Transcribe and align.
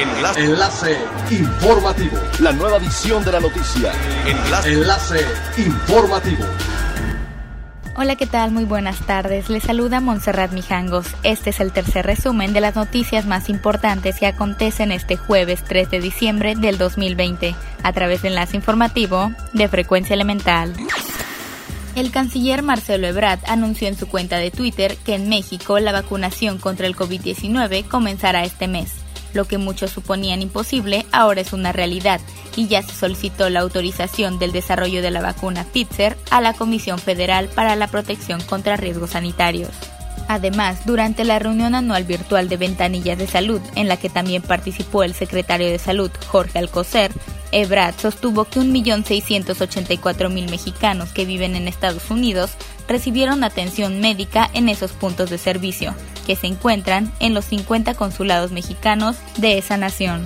Enlace. 0.00 0.40
Enlace 0.40 0.96
informativo. 1.30 2.16
La 2.40 2.52
nueva 2.52 2.78
edición 2.78 3.22
de 3.22 3.32
la 3.32 3.40
noticia. 3.40 3.92
Enlace. 4.26 4.72
Enlace 4.72 5.26
informativo. 5.58 6.44
Hola, 7.96 8.16
¿qué 8.16 8.26
tal? 8.26 8.50
Muy 8.50 8.64
buenas 8.64 9.04
tardes. 9.04 9.50
Les 9.50 9.62
saluda 9.62 10.00
Montserrat 10.00 10.52
Mijangos. 10.52 11.06
Este 11.22 11.50
es 11.50 11.60
el 11.60 11.72
tercer 11.72 12.06
resumen 12.06 12.54
de 12.54 12.62
las 12.62 12.76
noticias 12.76 13.26
más 13.26 13.50
importantes 13.50 14.18
que 14.18 14.26
acontecen 14.26 14.90
este 14.90 15.18
jueves 15.18 15.62
3 15.64 15.90
de 15.90 16.00
diciembre 16.00 16.54
del 16.56 16.78
2020 16.78 17.54
a 17.82 17.92
través 17.92 18.22
del 18.22 18.32
enlace 18.32 18.56
informativo 18.56 19.32
de 19.52 19.68
Frecuencia 19.68 20.14
Elemental. 20.14 20.72
El 21.94 22.10
canciller 22.10 22.62
Marcelo 22.62 23.06
Ebrard 23.06 23.40
anunció 23.46 23.86
en 23.86 23.98
su 23.98 24.08
cuenta 24.08 24.38
de 24.38 24.50
Twitter 24.50 24.96
que 25.04 25.14
en 25.16 25.28
México 25.28 25.78
la 25.78 25.92
vacunación 25.92 26.56
contra 26.56 26.86
el 26.86 26.96
COVID-19 26.96 27.86
comenzará 27.86 28.44
este 28.44 28.66
mes. 28.66 28.94
Lo 29.32 29.44
que 29.44 29.58
muchos 29.58 29.90
suponían 29.90 30.42
imposible 30.42 31.06
ahora 31.12 31.40
es 31.40 31.52
una 31.52 31.72
realidad 31.72 32.20
y 32.56 32.66
ya 32.66 32.82
se 32.82 32.94
solicitó 32.94 33.48
la 33.48 33.60
autorización 33.60 34.38
del 34.38 34.52
desarrollo 34.52 35.02
de 35.02 35.10
la 35.10 35.22
vacuna 35.22 35.64
Pfizer 35.64 36.16
a 36.30 36.40
la 36.40 36.52
Comisión 36.52 36.98
Federal 36.98 37.48
para 37.48 37.76
la 37.76 37.88
Protección 37.88 38.40
contra 38.42 38.76
Riesgos 38.76 39.10
Sanitarios. 39.10 39.70
Además, 40.28 40.86
durante 40.86 41.24
la 41.24 41.40
reunión 41.40 41.74
anual 41.74 42.04
virtual 42.04 42.48
de 42.48 42.56
Ventanillas 42.56 43.18
de 43.18 43.26
Salud, 43.26 43.60
en 43.74 43.88
la 43.88 43.96
que 43.96 44.08
también 44.08 44.42
participó 44.42 45.02
el 45.02 45.12
secretario 45.12 45.68
de 45.68 45.78
Salud, 45.80 46.10
Jorge 46.28 46.60
Alcocer, 46.60 47.10
Ebrad 47.52 47.94
sostuvo 48.00 48.44
que 48.44 48.60
1.684.000 48.60 50.48
mexicanos 50.48 51.10
que 51.12 51.24
viven 51.24 51.56
en 51.56 51.66
Estados 51.66 52.10
Unidos 52.10 52.52
recibieron 52.86 53.42
atención 53.42 54.00
médica 54.00 54.48
en 54.54 54.68
esos 54.68 54.92
puntos 54.92 55.30
de 55.30 55.38
servicio, 55.38 55.94
que 56.20 56.36
se 56.36 56.46
encuentran 56.46 57.12
en 57.20 57.34
los 57.34 57.44
50 57.46 57.94
consulados 57.94 58.52
mexicanos 58.52 59.16
de 59.36 59.58
esa 59.58 59.76
nación. 59.76 60.24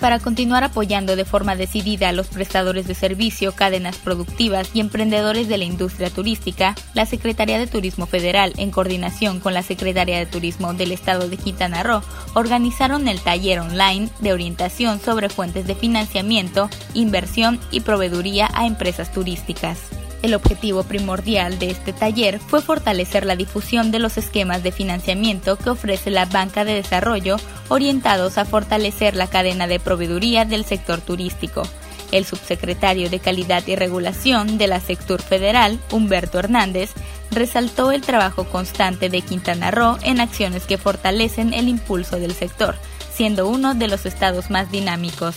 Para 0.00 0.18
continuar 0.18 0.64
apoyando 0.64 1.14
de 1.14 1.26
forma 1.26 1.56
decidida 1.56 2.08
a 2.08 2.12
los 2.12 2.28
prestadores 2.28 2.88
de 2.88 2.94
servicio, 2.94 3.52
cadenas 3.52 3.98
productivas 3.98 4.70
y 4.72 4.80
emprendedores 4.80 5.46
de 5.46 5.58
la 5.58 5.64
industria 5.64 6.08
turística, 6.08 6.74
la 6.94 7.04
Secretaría 7.04 7.58
de 7.58 7.66
Turismo 7.66 8.06
Federal, 8.06 8.54
en 8.56 8.70
coordinación 8.70 9.40
con 9.40 9.52
la 9.52 9.62
Secretaría 9.62 10.18
de 10.18 10.24
Turismo 10.24 10.72
del 10.72 10.92
Estado 10.92 11.28
de 11.28 11.36
Quintana 11.36 11.82
Roo, 11.82 12.02
organizaron 12.32 13.08
el 13.08 13.20
taller 13.20 13.60
online 13.60 14.08
de 14.20 14.32
orientación 14.32 15.00
sobre 15.00 15.28
fuentes 15.28 15.66
de 15.66 15.74
financiamiento, 15.74 16.70
inversión 16.94 17.60
y 17.70 17.80
proveeduría 17.80 18.48
a 18.54 18.66
empresas 18.66 19.12
turísticas. 19.12 19.90
El 20.22 20.34
objetivo 20.34 20.82
primordial 20.84 21.58
de 21.58 21.70
este 21.70 21.92
taller 21.92 22.40
fue 22.40 22.60
fortalecer 22.60 23.24
la 23.24 23.36
difusión 23.36 23.90
de 23.90 23.98
los 23.98 24.18
esquemas 24.18 24.62
de 24.62 24.70
financiamiento 24.70 25.56
que 25.56 25.70
ofrece 25.70 26.10
la 26.10 26.26
banca 26.26 26.64
de 26.64 26.74
desarrollo 26.74 27.36
orientados 27.68 28.36
a 28.36 28.44
fortalecer 28.44 29.16
la 29.16 29.28
cadena 29.28 29.66
de 29.66 29.80
proveeduría 29.80 30.44
del 30.44 30.64
sector 30.64 31.00
turístico. 31.00 31.62
El 32.12 32.26
subsecretario 32.26 33.08
de 33.08 33.20
Calidad 33.20 33.66
y 33.66 33.76
Regulación 33.76 34.58
de 34.58 34.66
la 34.66 34.80
Sector 34.80 35.22
Federal, 35.22 35.78
Humberto 35.90 36.38
Hernández, 36.38 36.90
resaltó 37.30 37.92
el 37.92 38.02
trabajo 38.02 38.44
constante 38.44 39.08
de 39.08 39.22
Quintana 39.22 39.70
Roo 39.70 39.96
en 40.02 40.20
acciones 40.20 40.64
que 40.64 40.76
fortalecen 40.76 41.54
el 41.54 41.68
impulso 41.68 42.18
del 42.18 42.34
sector, 42.34 42.74
siendo 43.12 43.48
uno 43.48 43.74
de 43.74 43.88
los 43.88 44.04
estados 44.06 44.50
más 44.50 44.70
dinámicos. 44.70 45.36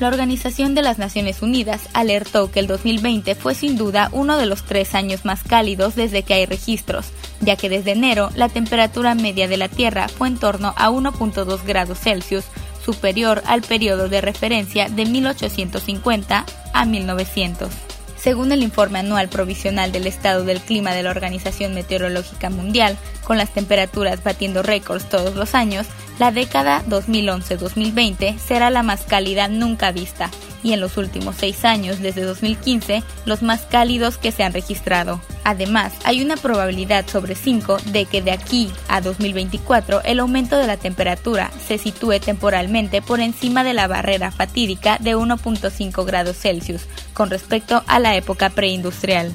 La 0.00 0.06
Organización 0.06 0.76
de 0.76 0.82
las 0.82 0.98
Naciones 0.98 1.42
Unidas 1.42 1.88
alertó 1.92 2.52
que 2.52 2.60
el 2.60 2.68
2020 2.68 3.34
fue 3.34 3.54
sin 3.54 3.76
duda 3.76 4.10
uno 4.12 4.38
de 4.38 4.46
los 4.46 4.62
tres 4.62 4.94
años 4.94 5.24
más 5.24 5.42
cálidos 5.42 5.96
desde 5.96 6.22
que 6.22 6.34
hay 6.34 6.46
registros, 6.46 7.06
ya 7.40 7.56
que 7.56 7.68
desde 7.68 7.92
enero 7.92 8.30
la 8.36 8.48
temperatura 8.48 9.16
media 9.16 9.48
de 9.48 9.56
la 9.56 9.68
Tierra 9.68 10.08
fue 10.08 10.28
en 10.28 10.38
torno 10.38 10.72
a 10.76 10.90
1.2 10.90 11.64
grados 11.64 11.98
Celsius, 11.98 12.44
superior 12.84 13.42
al 13.46 13.62
periodo 13.62 14.08
de 14.08 14.20
referencia 14.20 14.88
de 14.88 15.04
1850 15.04 16.46
a 16.72 16.84
1900. 16.84 17.87
Según 18.28 18.52
el 18.52 18.62
informe 18.62 18.98
anual 18.98 19.30
provisional 19.30 19.90
del 19.90 20.06
estado 20.06 20.44
del 20.44 20.60
clima 20.60 20.92
de 20.92 21.02
la 21.02 21.08
Organización 21.08 21.72
Meteorológica 21.72 22.50
Mundial, 22.50 22.98
con 23.24 23.38
las 23.38 23.54
temperaturas 23.54 24.22
batiendo 24.22 24.62
récords 24.62 25.08
todos 25.08 25.34
los 25.34 25.54
años, 25.54 25.86
la 26.18 26.30
década 26.30 26.84
2011-2020 26.90 28.36
será 28.36 28.68
la 28.68 28.82
más 28.82 29.06
cálida 29.06 29.48
nunca 29.48 29.92
vista 29.92 30.30
y 30.62 30.74
en 30.74 30.80
los 30.80 30.98
últimos 30.98 31.36
seis 31.38 31.64
años, 31.64 32.00
desde 32.00 32.20
2015, 32.20 33.02
los 33.24 33.40
más 33.40 33.62
cálidos 33.62 34.18
que 34.18 34.30
se 34.30 34.42
han 34.42 34.52
registrado. 34.52 35.22
Además, 35.48 35.94
hay 36.04 36.20
una 36.20 36.36
probabilidad 36.36 37.08
sobre 37.08 37.34
5 37.34 37.78
de 37.86 38.04
que 38.04 38.20
de 38.20 38.32
aquí 38.32 38.70
a 38.86 39.00
2024 39.00 40.02
el 40.04 40.20
aumento 40.20 40.58
de 40.58 40.66
la 40.66 40.76
temperatura 40.76 41.50
se 41.66 41.78
sitúe 41.78 42.20
temporalmente 42.20 43.00
por 43.00 43.20
encima 43.20 43.64
de 43.64 43.72
la 43.72 43.86
barrera 43.86 44.30
fatídica 44.30 44.98
de 45.00 45.16
1.5 45.16 46.04
grados 46.04 46.36
Celsius 46.36 46.82
con 47.14 47.30
respecto 47.30 47.82
a 47.86 47.98
la 47.98 48.14
época 48.14 48.50
preindustrial. 48.50 49.32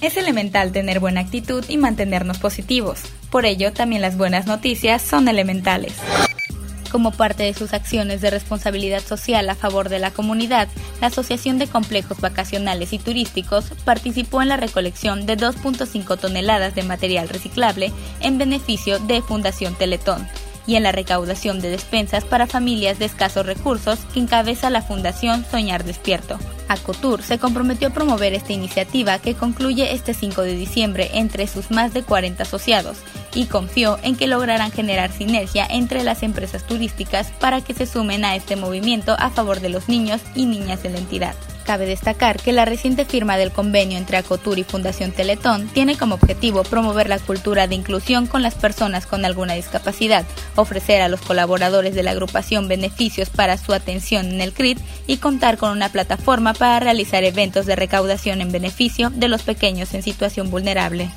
Es 0.00 0.16
elemental 0.16 0.70
tener 0.70 1.00
buena 1.00 1.22
actitud 1.22 1.64
y 1.68 1.76
mantenernos 1.76 2.38
positivos. 2.38 3.00
Por 3.28 3.44
ello, 3.44 3.72
también 3.72 4.00
las 4.00 4.16
buenas 4.16 4.46
noticias 4.46 5.02
son 5.02 5.26
elementales. 5.26 5.94
Como 6.92 7.10
parte 7.10 7.44
de 7.44 7.54
sus 7.54 7.72
acciones 7.72 8.20
de 8.20 8.30
responsabilidad 8.30 9.00
social 9.02 9.48
a 9.48 9.54
favor 9.54 9.88
de 9.88 9.98
la 9.98 10.10
comunidad, 10.10 10.68
la 11.00 11.06
Asociación 11.06 11.58
de 11.58 11.66
Complejos 11.66 12.20
Vacacionales 12.20 12.92
y 12.92 12.98
Turísticos 12.98 13.72
participó 13.86 14.42
en 14.42 14.48
la 14.48 14.58
recolección 14.58 15.24
de 15.24 15.38
2.5 15.38 16.18
toneladas 16.18 16.74
de 16.74 16.82
material 16.82 17.30
reciclable 17.30 17.90
en 18.20 18.36
beneficio 18.36 18.98
de 18.98 19.22
Fundación 19.22 19.74
Teletón 19.74 20.28
y 20.66 20.76
en 20.76 20.82
la 20.82 20.92
recaudación 20.92 21.60
de 21.60 21.70
despensas 21.70 22.24
para 22.24 22.46
familias 22.46 22.98
de 22.98 23.06
escasos 23.06 23.46
recursos 23.46 23.98
que 24.12 24.20
encabeza 24.20 24.70
la 24.70 24.82
Fundación 24.82 25.44
Soñar 25.50 25.84
Despierto. 25.84 26.38
Acotur 26.68 27.22
se 27.22 27.38
comprometió 27.38 27.88
a 27.88 27.92
promover 27.92 28.34
esta 28.34 28.52
iniciativa 28.52 29.18
que 29.18 29.34
concluye 29.34 29.92
este 29.92 30.14
5 30.14 30.42
de 30.42 30.54
diciembre 30.54 31.10
entre 31.14 31.46
sus 31.46 31.70
más 31.70 31.92
de 31.92 32.02
40 32.02 32.42
asociados 32.42 32.98
y 33.34 33.46
confió 33.46 33.98
en 34.02 34.16
que 34.16 34.26
lograrán 34.26 34.70
generar 34.72 35.12
sinergia 35.12 35.66
entre 35.68 36.02
las 36.02 36.22
empresas 36.22 36.66
turísticas 36.66 37.30
para 37.40 37.60
que 37.60 37.74
se 37.74 37.86
sumen 37.86 38.24
a 38.24 38.36
este 38.36 38.56
movimiento 38.56 39.16
a 39.18 39.30
favor 39.30 39.60
de 39.60 39.68
los 39.68 39.88
niños 39.88 40.20
y 40.34 40.46
niñas 40.46 40.82
de 40.82 40.90
la 40.90 40.98
entidad. 40.98 41.34
Cabe 41.64 41.86
destacar 41.86 42.40
que 42.40 42.52
la 42.52 42.64
reciente 42.64 43.04
firma 43.04 43.36
del 43.36 43.52
convenio 43.52 43.96
entre 43.96 44.16
Acotur 44.16 44.58
y 44.58 44.64
Fundación 44.64 45.12
Teletón 45.12 45.68
tiene 45.68 45.96
como 45.96 46.16
objetivo 46.16 46.64
promover 46.64 47.08
la 47.08 47.18
cultura 47.18 47.66
de 47.66 47.76
inclusión 47.76 48.26
con 48.26 48.42
las 48.42 48.54
personas 48.54 49.06
con 49.06 49.24
alguna 49.24 49.54
discapacidad, 49.54 50.24
ofrecer 50.56 51.02
a 51.02 51.08
los 51.08 51.20
colaboradores 51.20 51.94
de 51.94 52.02
la 52.02 52.10
agrupación 52.10 52.66
beneficios 52.66 53.30
para 53.30 53.56
su 53.58 53.72
atención 53.72 54.26
en 54.26 54.40
el 54.40 54.52
CRIT 54.52 54.78
y 55.06 55.18
contar 55.18 55.56
con 55.56 55.70
una 55.70 55.90
plataforma 55.90 56.52
para 56.52 56.80
realizar 56.80 57.22
eventos 57.22 57.66
de 57.66 57.76
recaudación 57.76 58.40
en 58.40 58.50
beneficio 58.50 59.10
de 59.10 59.28
los 59.28 59.42
pequeños 59.42 59.94
en 59.94 60.02
situación 60.02 60.50
vulnerable. 60.50 61.10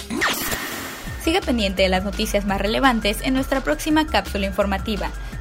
Siga 1.24 1.42
pendiente 1.42 1.82
de 1.82 1.90
las 1.90 2.04
noticias 2.04 2.46
más 2.46 2.62
relevantes 2.62 3.18
en 3.24 3.34
nuestra 3.34 3.62
próxima 3.62 4.06
cápsula 4.06 4.46
informativa. 4.46 5.12